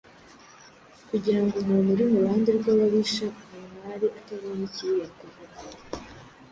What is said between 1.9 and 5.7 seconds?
uri mu ruhande rw’ababisha amware, atabonye ikibi yakuvuga.